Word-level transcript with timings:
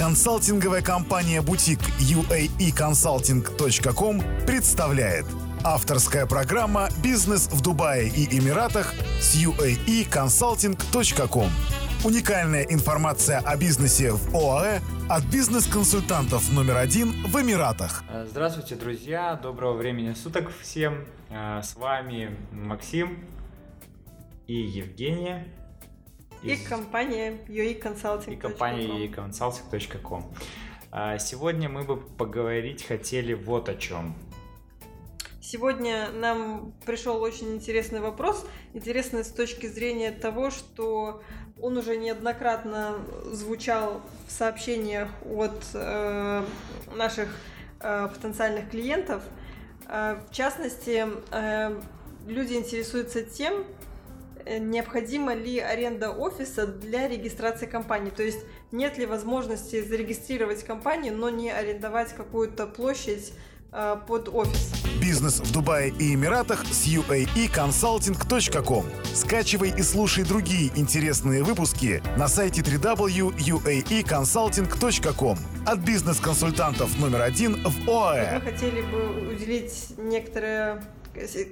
Консалтинговая 0.00 0.80
компания 0.80 1.42
«Бутик» 1.42 1.78
uaeconsulting.com 2.00 4.46
представляет 4.46 5.26
Авторская 5.62 6.24
программа 6.24 6.88
«Бизнес 7.02 7.48
в 7.48 7.60
Дубае 7.60 8.08
и 8.08 8.38
Эмиратах» 8.38 8.94
с 9.20 9.36
uaeconsulting.com 9.36 11.50
Уникальная 12.02 12.62
информация 12.62 13.40
о 13.40 13.58
бизнесе 13.58 14.12
в 14.12 14.34
ОАЭ 14.34 14.80
от 15.10 15.22
бизнес-консультантов 15.24 16.50
номер 16.50 16.78
один 16.78 17.10
в 17.26 17.38
Эмиратах. 17.38 18.02
Здравствуйте, 18.24 18.76
друзья! 18.76 19.38
Доброго 19.42 19.74
времени 19.74 20.14
суток 20.14 20.50
всем! 20.62 21.04
С 21.28 21.76
вами 21.76 22.38
Максим 22.52 23.26
и 24.46 24.54
Евгения. 24.54 25.59
И 26.42 26.56
компания 26.56 27.38
UAE 27.48 28.32
И 28.32 28.36
компания 28.36 29.06
UAEconsulting.com. 29.06 30.24
Сегодня 31.18 31.68
мы 31.68 31.84
бы 31.84 31.96
поговорить 31.98 32.84
хотели 32.84 33.34
вот 33.34 33.68
о 33.68 33.74
чем. 33.74 34.14
Сегодня 35.42 36.10
нам 36.12 36.72
пришел 36.86 37.20
очень 37.20 37.54
интересный 37.54 38.00
вопрос. 38.00 38.46
Интересный 38.72 39.24
с 39.24 39.28
точки 39.28 39.66
зрения 39.66 40.12
того, 40.12 40.50
что 40.50 41.22
он 41.60 41.76
уже 41.76 41.96
неоднократно 41.96 42.96
звучал 43.32 44.00
в 44.26 44.32
сообщениях 44.32 45.10
от 45.26 45.62
э, 45.74 46.44
наших 46.94 47.28
э, 47.80 48.08
потенциальных 48.08 48.70
клиентов. 48.70 49.22
Э, 49.88 50.20
в 50.30 50.32
частности, 50.32 51.06
э, 51.32 51.80
люди 52.26 52.54
интересуются 52.54 53.22
тем, 53.22 53.64
необходима 54.46 55.34
ли 55.34 55.58
аренда 55.58 56.10
офиса 56.10 56.66
для 56.66 57.08
регистрации 57.08 57.66
компании. 57.66 58.10
То 58.10 58.22
есть 58.22 58.40
нет 58.72 58.98
ли 58.98 59.06
возможности 59.06 59.80
зарегистрировать 59.82 60.64
компанию, 60.64 61.16
но 61.16 61.30
не 61.30 61.50
арендовать 61.50 62.12
какую-то 62.14 62.66
площадь 62.66 63.32
э, 63.72 63.96
под 64.06 64.28
офис. 64.28 64.72
Бизнес 65.00 65.40
в 65.40 65.50
Дубае 65.52 65.92
и 65.98 66.14
Эмиратах 66.14 66.64
с 66.66 66.86
uaeconsulting.com. 66.86 68.84
Скачивай 69.14 69.74
и 69.76 69.82
слушай 69.82 70.22
другие 70.24 70.70
интересные 70.76 71.42
выпуски 71.42 72.00
на 72.16 72.28
сайте 72.28 72.62
www.uaeconsulting.com 72.62 75.38
от 75.66 75.78
бизнес-консультантов 75.80 76.96
номер 76.98 77.22
один 77.22 77.60
в 77.62 77.88
ОАЭ. 77.88 78.38
Мы 78.38 78.52
хотели 78.52 78.82
бы 78.82 79.32
уделить 79.32 79.94
некоторые, 79.98 80.80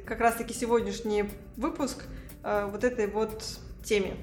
как 0.05 0.21
раз-таки 0.21 0.55
сегодняшний 0.55 1.25
выпуск– 1.57 2.05
Э, 2.11 2.28
вот 2.71 2.85
этой 2.85 3.07
вот 3.07 3.43
теме. 3.83 4.15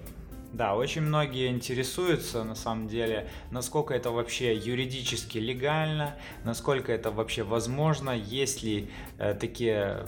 Да, 0.55 0.75
очень 0.75 1.01
многие 1.01 1.49
интересуются, 1.49 2.45
на 2.45 2.55
самом 2.55 2.87
деле, 2.87 3.29
насколько 3.51 3.93
это 3.93 4.11
вообще 4.11 4.55
юридически 4.55 5.37
легально, 5.37 6.15
насколько 6.45 6.93
это 6.93 7.11
вообще 7.11 7.43
возможно, 7.43 8.11
есть 8.11 8.63
ли 8.63 8.89
э, 9.17 9.33
такие 9.33 10.05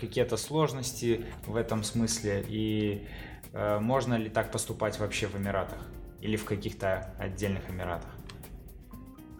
какие-то 0.00 0.38
сложности 0.38 1.26
в 1.46 1.56
этом 1.56 1.84
смысле, 1.84 2.42
и 2.48 3.06
э, 3.52 3.78
можно 3.80 4.14
ли 4.14 4.30
так 4.30 4.50
поступать 4.50 4.98
вообще 4.98 5.26
в 5.26 5.36
Эмиратах 5.36 5.86
или 6.22 6.36
в 6.36 6.46
каких-то 6.46 7.14
отдельных 7.18 7.68
Эмиратах. 7.68 8.08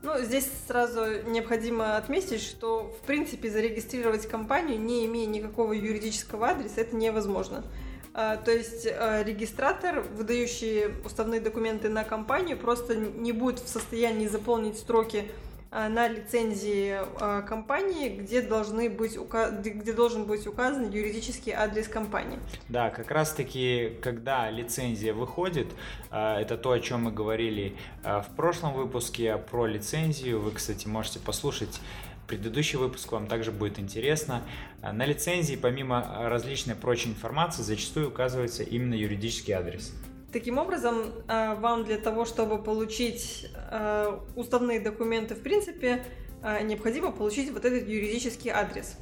Ну, 0.02 0.18
здесь 0.18 0.50
сразу 0.66 1.22
необходимо 1.30 1.96
отметить, 1.96 2.42
что, 2.42 2.92
в 3.00 3.06
принципе, 3.06 3.48
зарегистрировать 3.48 4.26
компанию, 4.26 4.78
не 4.78 5.06
имея 5.06 5.26
никакого 5.26 5.72
юридического 5.72 6.50
адреса, 6.50 6.82
это 6.82 6.94
невозможно. 6.94 7.64
То 8.12 8.50
есть 8.50 8.86
а, 8.86 9.22
регистратор, 9.22 10.00
выдающий 10.00 10.88
уставные 11.04 11.40
документы 11.40 11.88
на 11.88 12.04
компанию, 12.04 12.58
просто 12.58 12.94
не 12.94 13.32
будет 13.32 13.60
в 13.60 13.68
состоянии 13.68 14.26
заполнить 14.26 14.76
строки 14.76 15.24
а, 15.70 15.88
на 15.88 16.08
лицензии 16.08 16.98
компании, 17.46 18.10
где, 18.10 18.42
должны 18.42 18.90
быть, 18.90 19.16
где 19.16 19.92
должен 19.94 20.24
быть 20.24 20.46
указан 20.46 20.90
юридический 20.90 21.52
адрес 21.52 21.88
компании. 21.88 22.38
Да, 22.68 22.90
как 22.90 23.10
раз 23.10 23.32
таки, 23.32 23.96
когда 24.02 24.50
лицензия 24.50 25.14
выходит, 25.14 25.68
это 26.10 26.58
то, 26.58 26.72
о 26.72 26.80
чем 26.80 27.04
мы 27.04 27.12
говорили 27.12 27.76
в 28.02 28.26
прошлом 28.36 28.74
выпуске 28.74 29.38
про 29.38 29.64
лицензию. 29.64 30.38
Вы, 30.38 30.50
кстати, 30.50 30.86
можете 30.86 31.18
послушать 31.18 31.80
Предыдущий 32.26 32.78
выпуск 32.78 33.10
вам 33.12 33.26
также 33.26 33.50
будет 33.50 33.78
интересно. 33.78 34.42
На 34.80 35.04
лицензии, 35.04 35.56
помимо 35.56 36.28
различной 36.28 36.74
прочей 36.74 37.10
информации, 37.10 37.62
зачастую 37.62 38.08
указывается 38.08 38.62
именно 38.62 38.94
юридический 38.94 39.52
адрес. 39.54 39.92
Таким 40.32 40.56
образом, 40.56 41.12
э, 41.28 41.54
вам 41.56 41.84
для 41.84 41.98
того, 41.98 42.24
чтобы 42.24 42.62
получить 42.62 43.50
э, 43.70 44.18
уставные 44.34 44.80
документы, 44.80 45.34
в 45.34 45.42
принципе, 45.42 46.02
э, 46.42 46.62
необходимо 46.62 47.12
получить 47.12 47.50
вот 47.50 47.66
этот 47.66 47.86
юридический 47.86 48.50
адрес. 48.50 48.96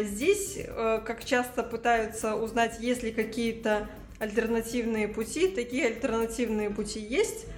Здесь, 0.00 0.58
как 1.06 1.24
часто 1.24 1.62
пытаются 1.62 2.34
узнать, 2.34 2.80
есть 2.80 3.04
ли 3.04 3.12
какие-то 3.12 3.88
альтернативные 4.18 5.06
пути, 5.06 5.46
такие 5.46 5.86
альтернативные 5.86 6.70
пути 6.70 6.98
есть– 6.98 7.46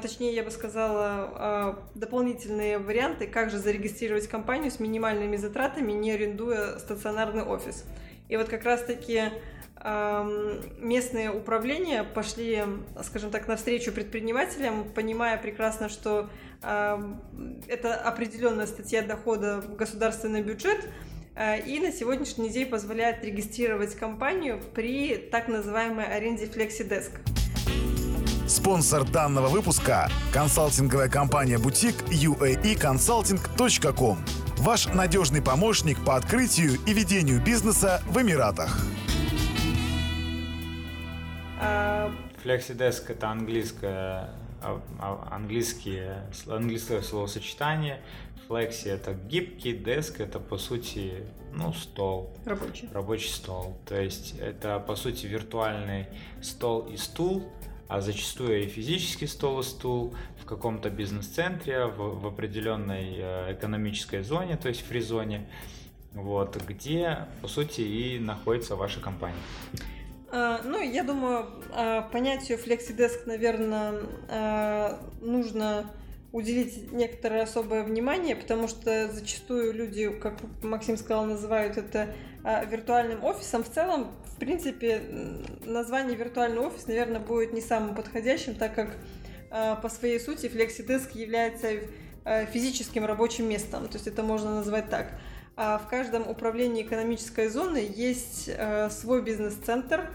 точнее, 0.00 0.34
я 0.34 0.42
бы 0.42 0.50
сказала, 0.50 1.06
а, 1.06 1.88
дополнительные 1.94 2.78
варианты, 2.78 3.26
как 3.26 3.50
же 3.50 3.58
зарегистрировать 3.58 4.28
компанию 4.28 4.70
с 4.70 4.80
минимальными 4.80 5.36
затратами, 5.36 5.92
не 5.92 6.12
арендуя 6.12 6.78
стационарный 6.78 7.42
офис. 7.42 7.84
И 8.28 8.36
вот 8.36 8.48
как 8.48 8.64
раз-таки 8.64 9.24
местные 9.82 11.32
управления 11.32 12.04
пошли, 12.04 12.62
скажем 13.02 13.30
так, 13.30 13.48
навстречу 13.48 13.92
предпринимателям, 13.92 14.84
понимая 14.84 15.38
прекрасно, 15.38 15.88
что 15.88 16.28
это 16.60 17.94
определенная 17.94 18.66
статья 18.66 19.00
дохода 19.00 19.62
в 19.62 19.76
государственный 19.76 20.42
бюджет, 20.42 20.86
а, 21.34 21.56
и 21.56 21.78
на 21.78 21.92
сегодняшний 21.92 22.50
день 22.50 22.66
позволяет 22.66 23.24
регистрировать 23.24 23.94
компанию 23.94 24.60
при 24.74 25.16
так 25.16 25.48
называемой 25.48 26.04
аренде 26.04 26.44
FlexiDesk. 26.44 27.39
Спонсор 28.50 29.08
данного 29.08 29.46
выпуска– 29.46 30.10
консалтинговая 30.32 31.08
компания 31.08 31.56
«Бутик» 31.56 31.94
uaeconsulting.com. 32.08 34.18
Ваш 34.58 34.88
надежный 34.88 35.40
помощник 35.40 36.04
по 36.04 36.16
открытию 36.16 36.72
и 36.84 36.92
ведению 36.92 37.40
бизнеса 37.40 38.02
в 38.08 38.20
Эмиратах. 38.20 38.76
FlexiDesk– 42.42 43.04
это 43.08 43.28
английское, 43.28 44.30
а, 44.60 44.82
а, 44.98 45.28
английские, 45.30 46.24
английское 46.48 47.02
словосочетание. 47.02 48.00
Flexi– 48.48 48.88
это 48.90 49.14
гибкий, 49.14 49.74
desk– 49.74 50.16
это, 50.18 50.40
по 50.40 50.58
сути, 50.58 51.24
ну, 51.54 51.72
стол. 51.72 52.36
Рабочий. 52.44 52.88
Рабочий 52.92 53.28
стол. 53.28 53.78
То 53.86 53.94
есть, 53.94 54.34
это, 54.40 54.80
по 54.80 54.96
сути, 54.96 55.26
виртуальный 55.26 56.08
стол 56.42 56.88
и 56.88 56.96
стул– 56.96 57.48
а 57.90 58.00
зачастую 58.00 58.62
и 58.62 58.66
физический 58.66 59.26
стол 59.26 59.60
и 59.60 59.62
стул 59.64 60.14
в 60.40 60.44
каком-то 60.44 60.90
бизнес-центре, 60.90 61.86
в, 61.86 62.20
в 62.20 62.26
определенной 62.26 63.16
э, 63.16 63.52
экономической 63.54 64.22
зоне, 64.22 64.56
то 64.56 64.68
есть 64.68 64.86
фризоне, 64.86 65.48
вот, 66.12 66.56
где, 66.62 67.26
по 67.42 67.48
сути, 67.48 67.80
и 67.80 68.20
находится 68.20 68.76
ваша 68.76 69.00
компания. 69.00 69.42
А, 70.30 70.60
ну, 70.64 70.80
я 70.80 71.02
думаю, 71.02 71.46
а, 71.72 72.02
понятию 72.02 72.58
FlexiDesk, 72.58 73.22
наверное, 73.26 73.94
а, 74.28 75.00
нужно 75.20 75.90
уделить 76.30 76.92
некоторое 76.92 77.42
особое 77.42 77.82
внимание, 77.82 78.36
потому 78.36 78.68
что 78.68 79.10
зачастую 79.10 79.72
люди, 79.72 80.10
как 80.10 80.34
Максим 80.62 80.96
сказал, 80.96 81.24
называют 81.24 81.76
это 81.76 82.14
виртуальным 82.70 83.24
офисом. 83.24 83.64
В 83.64 83.68
целом, 83.68 84.12
принципе, 84.40 85.02
название 85.64 86.16
виртуальный 86.16 86.60
офис, 86.60 86.86
наверное, 86.88 87.20
будет 87.20 87.52
не 87.52 87.60
самым 87.60 87.94
подходящим, 87.94 88.56
так 88.56 88.74
как 88.74 88.96
а, 89.50 89.76
по 89.76 89.88
своей 89.88 90.18
сути 90.18 90.46
FlexiDesk 90.46 91.16
является 91.16 91.68
а, 92.24 92.46
физическим 92.46 93.04
рабочим 93.04 93.48
местом, 93.48 93.86
то 93.86 93.94
есть 93.94 94.08
это 94.08 94.22
можно 94.22 94.56
назвать 94.56 94.88
так. 94.90 95.12
А 95.56 95.78
в 95.78 95.88
каждом 95.88 96.28
управлении 96.28 96.82
экономической 96.82 97.48
зоны 97.48 97.86
есть 97.94 98.50
свой 98.90 99.22
бизнес-центр, 99.22 100.10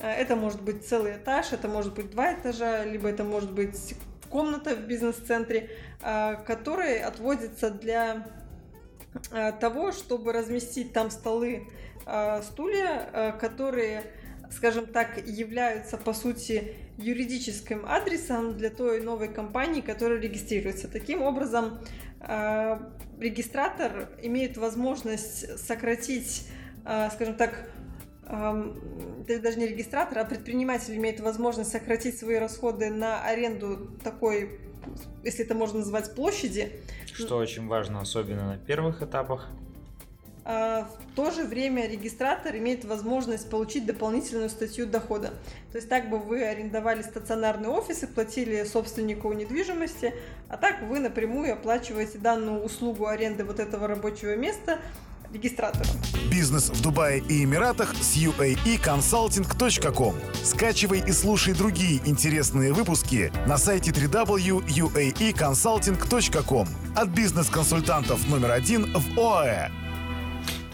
это 0.00 0.34
может 0.34 0.60
быть 0.60 0.84
целый 0.86 1.16
этаж, 1.16 1.52
это 1.52 1.68
может 1.68 1.94
быть 1.94 2.10
два 2.10 2.34
этажа, 2.34 2.84
либо 2.84 3.08
это 3.08 3.22
может 3.22 3.52
быть 3.52 3.94
комната 4.28 4.74
в 4.74 4.80
бизнес-центре, 4.80 5.70
которая 6.00 7.06
отводится 7.06 7.70
для 7.70 8.26
того, 9.60 9.92
чтобы 9.92 10.32
разместить 10.32 10.92
там 10.92 11.10
столы, 11.10 11.68
стулья, 12.42 13.36
которые, 13.40 14.04
скажем 14.50 14.86
так, 14.86 15.18
являются 15.26 15.96
по 15.96 16.12
сути 16.12 16.74
юридическим 16.96 17.84
адресом 17.86 18.56
для 18.56 18.70
той 18.70 19.00
новой 19.00 19.28
компании, 19.28 19.80
которая 19.80 20.18
регистрируется. 20.18 20.88
Таким 20.88 21.22
образом, 21.22 21.78
регистратор 22.20 24.08
имеет 24.22 24.56
возможность 24.56 25.58
сократить, 25.58 26.48
скажем 27.12 27.34
так, 27.36 27.70
даже 28.26 29.58
не 29.58 29.66
регистратор, 29.66 30.18
а 30.18 30.24
предприниматель 30.24 30.96
имеет 30.96 31.20
возможность 31.20 31.70
сократить 31.70 32.18
свои 32.18 32.36
расходы 32.36 32.90
на 32.90 33.22
аренду 33.22 33.98
такой 34.02 34.60
если 35.22 35.44
это 35.44 35.54
можно 35.54 35.80
назвать 35.80 36.14
площади. 36.14 36.72
Что 37.12 37.36
очень 37.36 37.66
важно, 37.66 38.00
особенно 38.00 38.52
на 38.52 38.58
первых 38.58 39.02
этапах. 39.02 39.48
А, 40.50 40.84
в 40.84 41.14
то 41.14 41.30
же 41.30 41.44
время 41.44 41.86
регистратор 41.86 42.56
имеет 42.56 42.86
возможность 42.86 43.50
получить 43.50 43.84
дополнительную 43.84 44.48
статью 44.48 44.86
дохода. 44.86 45.34
То 45.72 45.76
есть 45.76 45.90
так 45.90 46.08
бы 46.08 46.18
вы 46.18 46.42
арендовали 46.42 47.02
стационарный 47.02 47.68
офис 47.68 48.02
и 48.02 48.06
платили 48.06 48.64
собственнику 48.64 49.30
недвижимости, 49.34 50.14
а 50.48 50.56
так 50.56 50.80
вы 50.84 51.00
напрямую 51.00 51.52
оплачиваете 51.52 52.16
данную 52.16 52.64
услугу 52.64 53.08
аренды 53.08 53.44
вот 53.44 53.60
этого 53.60 53.86
рабочего 53.86 54.36
места 54.36 54.78
регистратору. 55.30 55.84
Бизнес 56.30 56.70
в 56.70 56.80
Дубае 56.80 57.22
и 57.28 57.44
Эмиратах 57.44 57.94
с 57.94 58.16
uaeconsulting.com. 58.16 60.14
Скачивай 60.42 61.04
и 61.06 61.12
слушай 61.12 61.52
другие 61.52 62.00
интересные 62.06 62.72
выпуски 62.72 63.30
на 63.46 63.58
сайте 63.58 63.90
www.uaeconsulting.com 63.90 66.68
от 66.96 67.08
бизнес-консультантов 67.10 68.26
номер 68.30 68.52
один 68.52 68.90
в 68.94 69.20
ОАЭ. 69.20 69.87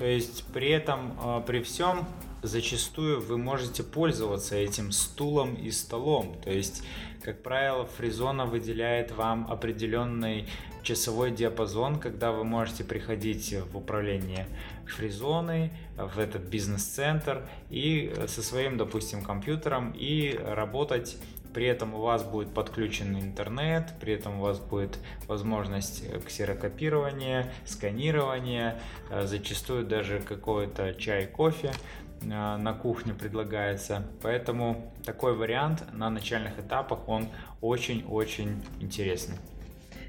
То 0.05 0.11
есть 0.11 0.45
при 0.53 0.69
этом, 0.69 1.17
а, 1.19 1.41
при 1.41 1.63
всем, 1.63 2.07
зачастую 2.43 3.23
вы 3.23 3.39
можете 3.39 3.83
пользоваться 3.83 4.55
этим 4.55 4.93
стулом 4.93 5.55
и 5.55 5.71
столом. 5.71 6.37
То 6.45 6.51
есть, 6.51 6.83
как 7.23 7.43
правило, 7.43 7.87
фризона 7.87 8.45
выделяет 8.45 9.13
вам 9.13 9.51
определенный 9.51 10.47
часовой 10.83 11.31
диапазон, 11.31 11.99
когда 11.99 12.33
вы 12.33 12.45
можете 12.45 12.85
приходить 12.85 13.55
в 13.73 13.79
управление 13.79 14.47
фризоны, 14.87 15.73
в 15.97 16.19
этот 16.19 16.43
бизнес-центр 16.43 17.49
и 17.71 18.15
со 18.27 18.43
своим, 18.43 18.77
допустим, 18.77 19.25
компьютером 19.25 19.95
и 19.97 20.39
работать 20.39 21.17
при 21.55 21.67
этом 21.67 21.95
у 21.95 22.01
вас 22.01 22.25
будет 22.25 22.53
подключен 22.53 23.17
интернет, 23.17 23.93
при 24.01 24.15
этом 24.15 24.41
у 24.41 24.43
вас 24.43 24.59
будет 24.59 24.99
возможность 25.29 26.05
ксерокопирования, 26.27 27.53
сканирования, 27.65 28.79
э, 29.11 29.27
зачастую 29.27 29.87
даже 29.87 30.21
какой-то 30.21 30.95
чай, 30.95 31.27
кофе 31.27 31.73
э, 32.21 32.27
на 32.27 32.73
кухне 32.75 33.15
предлагается. 33.15 34.05
Поэтому 34.21 34.93
такой 35.05 35.35
вариант 35.37 35.85
на 35.93 36.11
начальных 36.11 36.59
этапах, 36.59 37.09
он 37.09 37.29
очень-очень 37.61 38.63
интересный. 38.81 39.37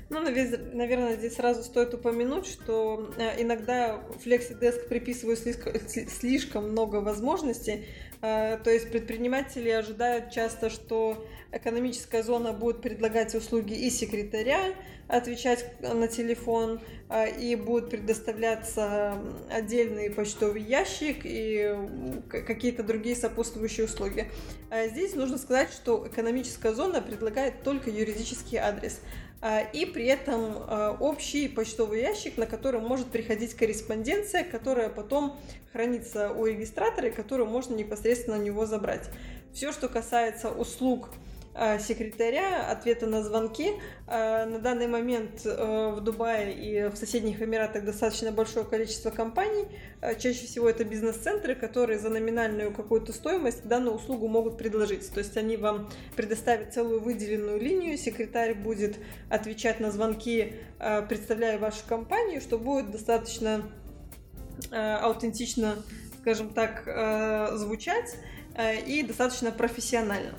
Ну, 0.10 0.22
наверное, 0.22 1.16
здесь 1.16 1.36
сразу 1.36 1.64
стоит 1.64 1.94
упомянуть, 1.96 2.46
что 2.46 3.12
э, 3.18 3.42
иногда 3.42 4.04
FlexiDesk 4.24 4.88
приписывают 4.88 5.40
слишком 5.40 6.70
много 6.70 6.98
возможностей. 6.98 7.86
То 8.22 8.72
есть 8.72 8.90
предприниматели 8.90 9.70
ожидают 9.70 10.32
часто, 10.32 10.72
что 10.72 11.28
экономическая 11.52 12.24
зона 12.24 12.54
будет 12.54 12.82
предлагать 12.82 13.36
услуги 13.36 13.74
и 13.74 13.92
секретаря, 13.92 14.74
отвечать 15.08 15.80
на 15.82 16.08
телефон, 16.08 16.82
и 17.40 17.56
будет 17.56 17.92
предоставляться 17.92 19.22
отдельный 19.52 20.10
почтовый 20.10 20.64
ящик 20.64 21.20
и 21.24 21.76
какие-то 22.32 22.82
другие 22.82 23.16
сопутствующие 23.16 23.86
услуги. 23.86 24.32
Здесь 24.88 25.14
нужно 25.14 25.38
сказать, 25.38 25.72
что 25.72 26.08
экономическая 26.08 26.74
зона 26.74 27.04
предлагает 27.04 27.62
только 27.62 27.92
юридический 27.92 28.58
адрес 28.58 29.02
и 29.74 29.86
при 29.86 30.06
этом 30.06 30.58
общий 31.00 31.48
почтовый 31.48 32.02
ящик, 32.02 32.38
на 32.38 32.46
который 32.46 32.82
может 32.82 33.08
приходить 33.08 33.54
корреспонденция, 33.54 34.44
которая 34.44 34.90
потом 34.90 35.38
хранится 35.72 36.32
у 36.32 36.46
регистратора 36.46 37.10
и 37.10 37.12
которую 37.12 37.50
можно 37.50 37.76
непосредственно 37.76 38.38
у 38.38 38.42
него 38.42 38.66
забрать. 38.66 39.10
Все, 39.54 39.72
что 39.72 39.88
касается 39.88 40.50
услуг 40.50 41.10
секретаря, 41.80 42.70
ответа 42.70 43.08
на 43.08 43.24
звонки. 43.24 43.72
Э, 44.08 44.46
на 44.46 44.60
данный 44.60 44.88
момент 44.88 45.46
э, 45.46 45.94
в 45.96 46.02
Дубае 46.02 46.54
и 46.54 46.90
в 46.90 46.98
соседних 46.98 47.42
Эмиратах 47.42 47.86
достаточно 47.86 48.32
большое 48.32 48.66
количество 48.66 49.10
компаний. 49.10 49.66
Чаще 50.20 50.46
всего 50.46 50.70
это 50.70 50.84
бизнес-центры, 50.84 51.56
которые 51.56 51.98
за 51.98 52.10
номинальную 52.10 52.74
какую-то 52.74 53.14
стоимость 53.14 53.66
данную 53.68 53.96
услугу 53.96 54.28
могут 54.28 54.58
предложить. 54.58 55.10
То 55.12 55.20
есть 55.20 55.38
они 55.38 55.58
вам 55.58 55.90
предоставят 56.16 56.74
целую 56.74 57.00
выделенную 57.00 57.60
линию, 57.60 57.98
секретарь 57.98 58.54
будет 58.54 58.98
отвечать 59.30 59.80
на 59.80 59.92
звонки, 59.92 60.54
представляя 61.10 61.58
вашу 61.58 61.88
компанию, 61.88 62.40
что 62.42 62.60
будет 62.60 62.92
достаточно 62.92 63.64
аутентично, 64.72 65.78
скажем 66.22 66.50
так, 66.50 66.84
звучать 67.58 68.16
и 68.86 69.02
достаточно 69.02 69.52
профессионально. 69.52 70.34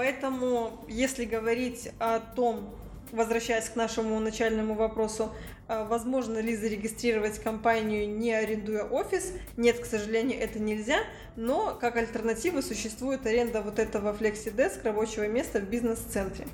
Поэтому, 0.00 0.82
если 0.88 1.26
говорить 1.26 1.90
о 1.98 2.20
том, 2.20 2.74
возвращаясь 3.12 3.68
к 3.68 3.76
нашему 3.76 4.18
начальному 4.18 4.72
вопросу, 4.72 5.30
а, 5.68 5.84
возможно 5.84 6.38
ли 6.38 6.56
зарегистрировать 6.56 7.38
компанию, 7.38 8.08
не 8.08 8.32
арендуя 8.32 8.84
офис? 8.84 9.34
Нет, 9.58 9.78
к 9.78 9.84
сожалению, 9.84 10.40
это 10.40 10.58
нельзя, 10.58 11.00
но 11.36 11.76
как 11.78 11.96
альтернатива 11.96 12.62
существует 12.62 13.26
аренда 13.26 13.60
вот 13.60 13.78
этого 13.78 14.16
FlexiDesk 14.16 14.82
рабочего 14.84 15.28
места 15.28 15.60
в 15.60 15.64
бизнес-центре. 15.64 16.46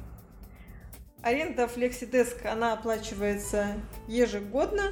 Аренда 1.22 1.70
FlexiDesk, 1.72 2.48
она 2.48 2.72
оплачивается 2.72 3.74
ежегодно, 4.08 4.90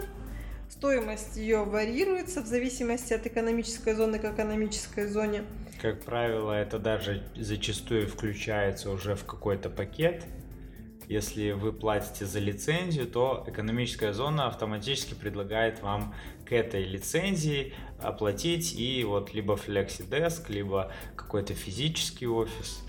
стоимость 0.68 1.36
ее 1.36 1.64
варьируется 1.64 2.42
в 2.42 2.46
зависимости 2.46 3.12
от 3.12 3.26
экономической 3.26 3.94
зоны 3.94 4.18
к 4.18 4.24
экономической 4.24 5.06
зоне– 5.06 5.44
как 5.84 6.02
правило, 6.02 6.52
это 6.52 6.78
даже 6.78 7.22
зачастую 7.36 8.08
включается 8.08 8.90
уже 8.90 9.16
в 9.16 9.26
какой-то 9.26 9.68
пакет. 9.68 10.24
Если 11.08 11.50
вы 11.50 11.74
платите 11.74 12.24
за 12.24 12.38
лицензию, 12.38 13.06
то 13.06 13.44
экономическая 13.46 14.14
зона 14.14 14.46
автоматически 14.46 15.12
предлагает 15.12 15.82
вам 15.82 16.14
к 16.46 16.52
этой 16.52 16.84
лицензии 16.84 17.74
оплатить 18.00 18.72
и 18.72 19.04
вот 19.04 19.34
либо 19.34 19.56
FlexiDesk, 19.56 20.46
либо 20.48 20.90
какой-то 21.16 21.52
физический 21.52 22.28
офис. 22.28 22.80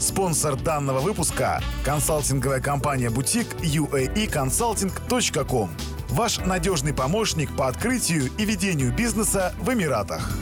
Спонсор 0.00 0.60
данного 0.60 0.98
выпуска– 0.98 1.62
консалтинговая 1.84 2.60
компания 2.60 3.10
«Бутик» 3.10 3.46
uaeconsulting.com. 3.62 5.70
Ваш 6.14 6.38
надежный 6.38 6.94
помощник 6.94 7.50
по 7.56 7.66
открытию 7.66 8.30
и 8.38 8.44
ведению 8.44 8.94
бизнеса 8.94 9.52
в 9.58 9.72
Эмиратах 9.72 10.38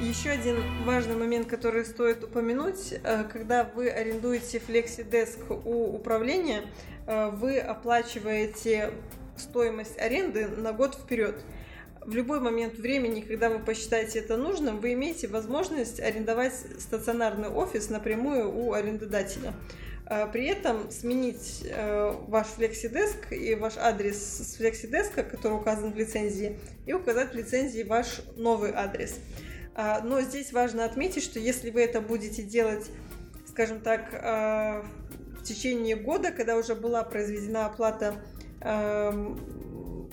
еще 0.00 0.30
один 0.30 0.56
важный 0.84 1.16
момент, 1.16 1.46
который 1.48 1.84
стоит 1.84 2.22
упомянуть, 2.22 2.92
э, 2.92 3.24
когда 3.24 3.64
вы 3.64 3.88
арендуете 3.88 4.58
FlexiDesk 4.58 5.62
у 5.64 5.94
управления, 5.94 6.62
э, 7.06 7.30
вы 7.30 7.58
оплачиваете 7.58 8.90
стоимость 9.36 9.98
аренды 9.98 10.46
на 10.46 10.72
год 10.72 10.94
вперед. 10.94 11.36
В 12.04 12.14
любой 12.14 12.40
момент 12.40 12.78
времени, 12.78 13.22
когда 13.22 13.48
вы 13.48 13.60
посчитаете 13.60 14.18
это 14.18 14.36
нужным, 14.36 14.78
вы 14.80 14.92
имеете 14.92 15.26
возможность 15.26 16.00
арендовать 16.00 16.54
стационарный 16.78 17.48
офис 17.48 17.88
напрямую 17.88 18.54
у 18.54 18.74
арендодателя. 18.74 19.54
Э, 20.06 20.26
при 20.30 20.46
этом 20.46 20.90
сменить 20.90 21.64
ваш 22.28 22.48
FlexiDesk 22.58 23.34
и 23.34 23.54
ваш 23.54 23.76
адрес 23.76 24.16
с 24.16 24.60
FlexiDesk, 24.60 25.22
который 25.22 25.54
указан 25.54 25.92
в 25.92 25.96
лицензии, 25.96 26.58
и 26.86 26.92
указать 26.92 27.32
в 27.32 27.34
лицензии 27.34 27.82
ваш 27.82 28.20
новый 28.36 28.72
адрес. 28.72 29.16
А, 29.74 30.00
но 30.02 30.20
здесь 30.20 30.52
важно 30.52 30.84
отметить, 30.84 31.22
что 31.22 31.40
если 31.40 31.70
вы 31.70 31.82
это 31.82 32.00
будете 32.00 32.42
делать, 32.42 32.86
скажем 33.48 33.80
так, 33.80 34.12
в 34.12 35.42
течение 35.44 35.96
года, 35.96 36.30
когда 36.30 36.56
уже 36.56 36.74
была 36.74 37.02
произведена 37.02 37.66
оплата 37.66 38.14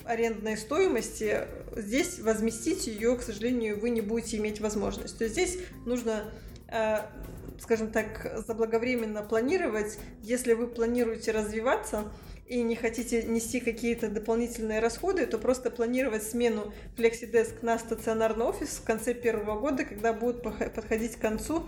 арендной 0.05 0.57
стоимости, 0.57 1.47
здесь 1.75 2.19
возместить 2.19 2.87
ее, 2.87 3.15
к 3.15 3.21
сожалению, 3.21 3.79
вы 3.79 3.91
не 3.91 4.01
будете 4.01 4.37
иметь 4.37 4.59
возможность. 4.59 5.17
То 5.17 5.23
есть 5.23 5.35
здесь 5.35 5.57
нужно 5.85 6.31
скажем 7.61 7.91
так, 7.91 8.43
заблаговременно 8.47 9.21
планировать, 9.21 9.99
если 10.21 10.53
вы 10.53 10.67
планируете 10.67 11.31
развиваться, 11.31 12.11
и 12.47 12.63
не 12.63 12.75
хотите 12.75 13.23
нести 13.23 13.61
какие-то 13.61 14.09
дополнительные 14.09 14.79
расходы, 14.79 15.25
то 15.25 15.37
просто 15.37 15.71
планировать 15.71 16.23
смену 16.23 16.73
FlexiDesk 16.97 17.59
на 17.61 17.79
стационарный 17.79 18.45
офис 18.45 18.79
в 18.79 18.83
конце 18.83 19.13
первого 19.13 19.57
года, 19.57 19.85
когда 19.85 20.11
будет 20.11 20.41
подходить 20.43 21.15
к 21.15 21.21
концу 21.21 21.63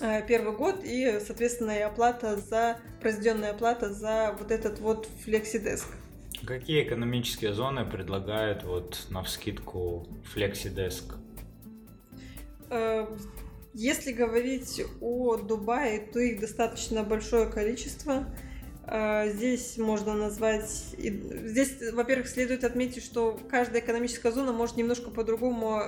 э, 0.00 0.24
первый 0.28 0.56
год 0.56 0.84
и, 0.84 1.18
соответственно, 1.26 1.72
и 1.72 1.80
оплата 1.80 2.36
за, 2.36 2.78
произведенная 3.00 3.50
оплата 3.50 3.92
за 3.92 4.36
вот 4.38 4.52
этот 4.52 4.78
вот 4.78 5.08
FlexiDesk. 5.26 5.86
Какие 6.46 6.84
экономические 6.84 7.52
зоны 7.52 7.84
предлагают 7.84 8.62
вот 8.62 9.06
на 9.10 9.24
вскидку 9.24 10.06
FlexiDesk? 10.34 11.14
Если 13.72 14.12
говорить 14.12 14.82
о 15.00 15.36
Дубае, 15.36 16.00
то 16.00 16.18
их 16.18 16.40
достаточно 16.40 17.02
большое 17.04 17.46
количество. 17.48 18.26
А, 18.84 19.28
здесь 19.28 19.78
можно 19.78 20.14
назвать... 20.14 20.68
Здесь, 20.98 21.92
во-первых, 21.92 22.28
следует 22.28 22.64
отметить, 22.64 23.04
что 23.04 23.38
каждая 23.48 23.80
экономическая 23.80 24.32
зона 24.32 24.52
может 24.52 24.76
немножко 24.76 25.10
по-другому 25.10 25.82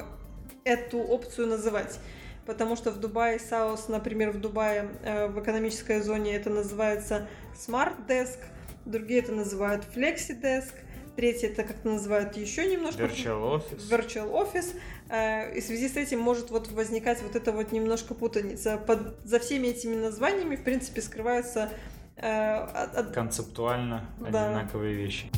эту 0.64 0.98
опцию 0.98 1.48
называть. 1.48 1.98
потому 2.46 2.76
что 2.76 2.90
в 2.90 2.98
Дубае 2.98 3.38
Саус, 3.38 3.88
например, 3.88 4.30
в 4.32 4.40
Дубае 4.40 4.88
э, 5.04 5.28
в 5.28 5.40
экономической 5.40 6.00
зоне 6.00 6.34
это 6.34 6.50
называется 6.50 7.28
Smart 7.54 8.06
Desk, 8.08 8.38
другие 8.84 9.20
это 9.20 9.32
называют 9.32 9.84
Flexi 9.94 10.40
Desk, 10.40 10.72
третье 11.16 11.48
это 11.48 11.64
как-то 11.64 11.88
называют 11.88 12.36
еще 12.36 12.70
немножко... 12.70 13.02
Virtual 13.02 13.56
Office. 13.56 13.90
Virtual 13.90 14.30
Office. 14.32 14.76
Э, 15.08 15.56
и 15.56 15.60
в 15.60 15.64
связи 15.64 15.88
с 15.88 15.96
этим 15.96 16.20
может 16.20 16.50
вот 16.50 16.70
возникать 16.72 17.22
вот 17.22 17.36
это 17.36 17.52
вот 17.52 17.72
немножко 17.72 18.14
путаница. 18.14 18.78
Под, 18.78 19.18
за 19.24 19.38
всеми 19.38 19.68
этими 19.68 19.94
названиями, 19.96 20.56
в 20.56 20.64
принципе, 20.64 21.02
скрываются... 21.02 21.70
Э, 22.16 22.64
от... 22.94 23.12
Концептуально 23.12 24.08
да. 24.20 24.46
одинаковые 24.46 24.94
вещи. 24.94 25.30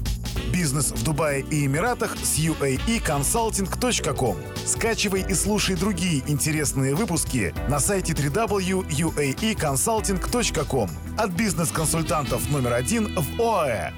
Бизнес 0.53 0.93
в 0.93 1.03
Дубае 1.05 1.45
и 1.51 1.67
Эмиратах 1.67 2.17
с 2.17 2.39
uaeconsulting.com. 2.39 4.37
Скачивай 4.67 5.25
и 5.29 5.35
слушай 5.35 5.77
другие 5.77 6.23
интересные 6.27 6.95
выпуски 6.95 7.53
на 7.69 7.81
сайте 7.81 8.13
www.uaeconsulting.com 8.13 10.91
от 11.17 11.31
бизнес-консультантов 11.31 12.51
номер 12.51 12.75
один 12.75 13.15
в 13.15 13.41
ОАЭ. 13.41 13.93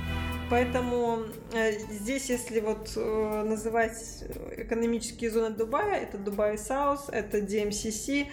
Поэтому 0.49 1.25
э, 1.53 1.73
здесь, 1.91 2.31
если 2.31 2.61
вот 2.61 2.93
э, 2.95 3.43
называть 3.45 4.25
экономические 4.57 5.31
зоны 5.31 5.51
Дубая, 5.51 6.03
это 6.03 6.19
Дубай 6.19 6.57
Саус, 6.57 7.09
это 7.11 7.39
DMCC, 7.39 8.29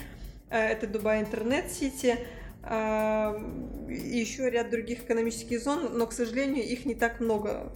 э, 0.51 0.58
это 0.58 0.86
Дубай 0.86 1.22
Интернет 1.22 1.72
Сити, 1.72 2.20
и 2.65 4.20
еще 4.20 4.50
ряд 4.50 4.70
других 4.70 5.00
экономических 5.00 5.62
зон, 5.62 5.98
но, 5.98 6.08
к 6.08 6.13
сожалению, 6.13 6.63
их 6.63 6.86
не 6.86 6.96
так 6.96 7.20
много 7.20 7.74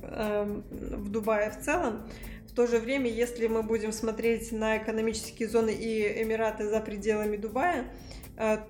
в 0.72 1.10
Дубае 1.10 1.52
в 1.52 1.60
целом. 1.60 2.10
В 2.50 2.54
то 2.56 2.68
же 2.68 2.80
время, 2.80 3.10
если 3.10 3.48
мы 3.48 3.64
будем 3.64 3.92
смотреть 3.92 4.54
на 4.54 4.78
экономические 4.78 5.50
зоны 5.50 5.72
и 5.72 6.24
Эмираты 6.24 6.70
за 6.70 6.80
пределами 6.80 7.36
Дубая, 7.36 7.92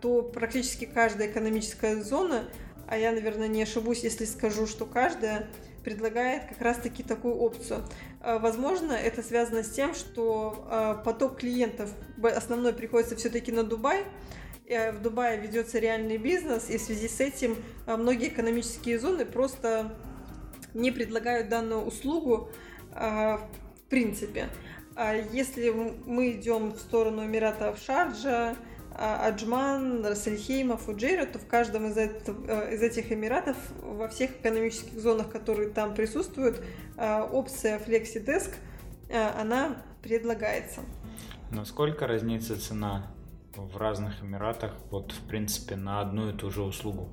то 0.02 0.24
практически 0.24 0.86
каждая 0.86 1.30
экономическая 1.30 2.02
зона 2.02 2.50
а 2.88 2.98
я, 2.98 3.12
наверное, 3.12 3.48
не 3.48 3.63
ошибусь, 3.63 4.03
если 4.03 4.25
скажу, 4.25 4.65
что 4.65 4.86
каждая 4.86 5.48
предлагает 5.84 6.46
как 6.50 6.62
раз-таки 6.62 7.03
такую 7.03 7.36
опцию. 7.36 7.84
А, 8.22 8.39
возможно, 8.39 8.91
это 8.91 9.24
связано 9.24 9.63
с 9.63 9.70
тем, 9.70 9.94
что 9.94 10.67
а, 10.70 10.96
поток 10.96 11.38
клиентов 11.38 11.89
основной 12.22 12.74
приходится 12.74 13.15
все-таки 13.15 13.51
на 13.51 13.63
Дубай, 13.63 14.03
э, 14.65 14.91
в 14.91 15.01
Дубае 15.01 15.39
ведется 15.39 15.79
реальный 15.79 16.17
бизнес, 16.17 16.70
и 16.70 16.77
в 16.77 16.82
связи 16.82 17.08
с 17.08 17.22
этим 17.22 17.56
а, 17.86 17.96
многие 17.96 18.27
экономические 18.27 19.00
зоны 19.00 19.25
просто 19.25 19.96
не 20.74 20.91
предлагают 20.91 21.50
данную 21.50 21.82
услугу 21.82 22.50
в 22.91 23.89
принципе. 23.89 24.50
Если 25.32 25.70
мы 25.70 26.32
идем 26.32 26.72
в 26.72 26.79
сторону 26.79 27.24
Эмиратов 27.24 27.79
Шарджа, 27.79 28.50
а, 28.50 28.56
Аджман, 28.98 30.04
Рассельхейма, 30.04 30.77
Фуджейра, 30.77 31.25
то 31.25 31.38
в 31.38 31.46
каждом 31.46 31.88
из, 31.88 31.98
это, 31.98 32.36
э, 32.48 32.74
из 32.74 32.82
этих 32.82 33.12
эмиратов, 33.12 33.56
во 33.82 34.08
всех 34.08 34.32
экономических 34.32 35.00
зонах, 35.00 35.32
которые 35.32 35.70
там 35.70 35.94
присутствуют, 35.94 36.63
э, 36.98 37.22
опция 37.22 37.80
FlexiDesk, 37.80 38.56
э, 39.10 39.22
она 39.39 39.84
предлагается. 40.01 40.82
Насколько 41.51 42.08
разнится 42.08 42.60
цена 42.60 43.12
в 43.56 43.77
разных 43.77 44.24
эмиратах, 44.24 44.74
вот 44.89 45.12
в 45.12 45.27
принципе 45.27 45.75
на 45.75 46.01
одну 46.01 46.30
и 46.30 46.34
ту 46.34 46.50
же 46.50 46.63
услугу, 46.63 47.10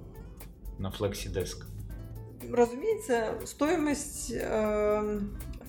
на 0.78 0.88
FlexiDesk? 0.88 1.64
Разумеется, 2.50 3.34
стоимость 3.46 4.32
э, 4.34 5.20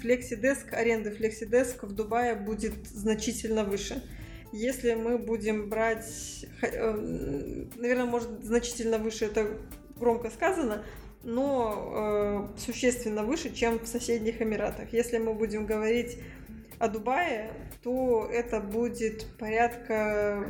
FlexiDesk, 0.02 0.70
аренды 0.72 1.10
FlexiDesk 1.10 1.86
в 1.86 1.94
Дубае 1.94 2.36
будет 2.36 2.88
значительно 2.88 3.66
выше 3.66 4.02
если 4.56 4.94
мы 4.94 5.18
будем 5.18 5.70
брать, 5.70 6.46
э, 6.62 6.92
наверное, 7.76 8.06
может, 8.06 8.30
значительно 8.44 8.98
выше, 8.98 9.26
это 9.26 9.48
громко 9.98 10.30
сказано, 10.30 10.86
но 11.24 12.48
э, 12.56 12.60
существенно 12.60 13.24
выше, 13.24 13.54
чем 13.54 13.80
в 13.80 13.88
соседних 13.88 14.42
Эмиратах. 14.42 14.94
Если 14.94 15.18
мы 15.18 15.34
будем 15.34 15.66
говорить 15.66 16.18
о 16.80 16.88
Дубае, 16.88 17.52
то 17.84 18.30
это 18.32 18.60
будет 18.62 19.26
порядка 19.38 20.48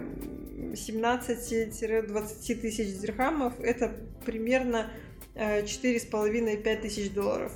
17-20 0.73 2.55
тысяч 2.61 2.99
дирхамов. 2.99 3.59
Это 3.59 3.95
примерно 4.25 4.91
4,5-5 5.35 6.67
э, 6.67 6.75
тысяч 6.77 7.11
долларов. 7.11 7.51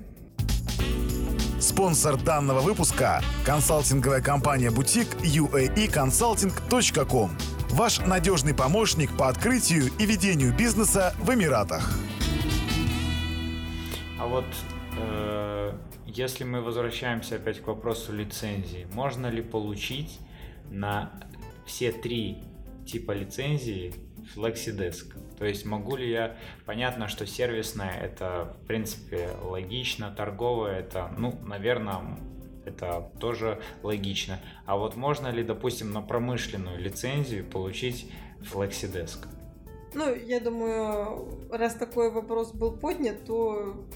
Спонсор 1.60 2.16
данного 2.22 2.60
выпуска– 2.60 3.20
консалтинговая 3.46 4.20
компания 4.20 4.70
«Бутик» 4.70 5.08
uaeconsulting.com 5.22 7.30
Ваш 7.72 8.00
надежный 8.00 8.54
помощник 8.54 9.16
по 9.16 9.28
открытию 9.28 9.84
и 9.98 10.04
ведению 10.04 10.54
бизнеса 10.54 11.14
в 11.18 11.32
Эмиратах. 11.32 11.90
А 14.18 14.26
вот 14.26 14.44
э, 14.98 15.72
если 16.04 16.44
мы 16.44 16.60
возвращаемся 16.60 17.36
опять 17.36 17.62
к 17.62 17.66
вопросу 17.66 18.12
лицензии, 18.12 18.86
можно 18.92 19.28
ли 19.28 19.40
получить 19.40 20.18
на 20.70 21.12
все 21.64 21.92
три 21.92 22.42
типа 22.86 23.12
лицензии 23.12 23.94
FlexiDesk? 24.36 25.38
То 25.38 25.46
есть 25.46 25.64
могу 25.64 25.96
ли 25.96 26.10
я, 26.10 26.36
понятно, 26.66 27.08
что 27.08 27.26
сервисная 27.26 27.98
это 27.98 28.54
в 28.62 28.66
принципе 28.66 29.30
логично, 29.42 30.10
торговая 30.14 30.80
это, 30.80 31.10
ну, 31.16 31.40
наверное, 31.42 32.18
это 32.64 33.10
тоже 33.18 33.60
логично. 33.82 34.40
А 34.66 34.76
вот 34.76 34.96
можно 34.96 35.28
ли, 35.28 35.42
допустим, 35.42 35.92
на 35.92 36.02
промышленную 36.02 36.78
лицензию 36.78 37.44
получить 37.44 38.10
FlexiDesk? 38.40 39.26
Ну, 39.94 40.14
я 40.14 40.40
думаю, 40.40 41.48
раз 41.50 41.74
такой 41.74 42.10
вопрос 42.10 42.52
был 42.52 42.72
поднят, 42.72 43.24
то 43.24 43.86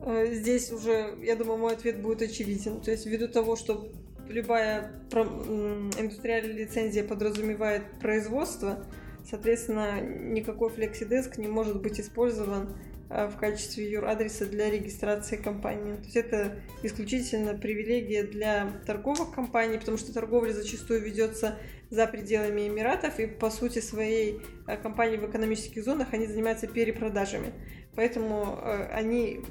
э, 0.00 0.32
здесь 0.32 0.72
уже, 0.72 1.18
я 1.22 1.36
думаю, 1.36 1.58
мой 1.58 1.74
ответ 1.74 2.00
будет 2.00 2.22
очевиден. 2.22 2.80
То 2.80 2.90
есть 2.90 3.04
ввиду 3.04 3.28
того, 3.28 3.56
что 3.56 3.86
любая 4.28 4.90
индустриальная 5.12 6.54
лицензия 6.54 7.04
подразумевает 7.04 7.82
производство, 8.00 8.84
соответственно, 9.28 10.00
никакой 10.00 10.70
FlexiDesk 10.70 11.38
не 11.38 11.48
может 11.48 11.82
быть 11.82 12.00
использован 12.00 12.74
в 13.14 13.36
качестве 13.38 13.90
юр-адреса 13.90 14.46
для 14.46 14.70
регистрации 14.70 15.36
компании. 15.36 15.94
То 15.94 16.02
есть 16.02 16.16
это 16.16 16.56
исключительно 16.82 17.54
привилегия 17.54 18.24
для 18.24 18.72
торговых 18.86 19.32
компаний, 19.32 19.78
потому 19.78 19.98
что 19.98 20.12
торговля 20.12 20.52
зачастую 20.52 21.00
ведется 21.00 21.58
за 21.90 22.06
пределами 22.08 22.66
Эмиратов, 22.66 23.20
и 23.20 23.26
по 23.26 23.50
сути 23.50 23.78
своей 23.78 24.40
э, 24.66 24.76
компании 24.76 25.16
в 25.16 25.30
экономических 25.30 25.84
зонах 25.84 26.08
они 26.12 26.26
занимаются 26.26 26.66
перепродажами. 26.66 27.52
Поэтому 27.94 28.58
э, 28.60 28.88
они 28.92 29.42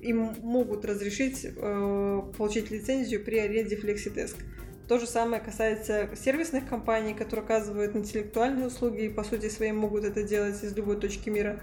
им 0.00 0.34
могут 0.42 0.84
разрешить 0.84 1.46
получить 1.56 2.70
лицензию 2.70 3.24
при 3.24 3.38
аренде 3.38 3.76
FlexiDesk. 3.76 4.36
То 4.86 4.98
же 4.98 5.06
самое 5.06 5.42
касается 5.42 6.10
сервисных 6.14 6.68
компаний, 6.68 7.14
которые 7.14 7.44
оказывают 7.44 7.96
интеллектуальные 7.96 8.66
услуги 8.66 9.04
и 9.04 9.08
по 9.08 9.24
сути 9.24 9.48
своей 9.48 9.72
могут 9.72 10.04
это 10.04 10.22
делать 10.22 10.62
из 10.62 10.76
любой 10.76 11.00
точки 11.00 11.30
мира. 11.30 11.58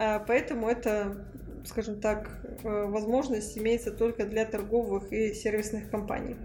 А, 0.00 0.20
поэтому 0.20 0.68
это, 0.68 1.26
скажем 1.64 2.00
так, 2.00 2.30
э, 2.62 2.84
возможность 2.84 3.58
имеется 3.58 3.90
только 3.90 4.26
для 4.26 4.44
торговых 4.44 5.12
и 5.12 5.34
сервисных 5.34 5.90
компаний. 5.90 6.36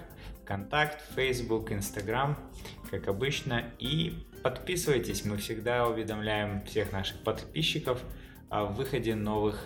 ВКонтакт, 0.44 1.02
Facebook, 1.16 1.72
Instagram, 1.72 2.36
как 2.92 3.08
обычно, 3.08 3.64
и 3.80 4.26
подписывайтесь, 4.44 5.24
мы 5.24 5.38
всегда 5.38 5.88
уведомляем 5.88 6.66
всех 6.66 6.92
наших 6.92 7.20
подписчиков 7.20 8.04
о 8.50 8.66
выходе 8.66 9.16
новых 9.16 9.66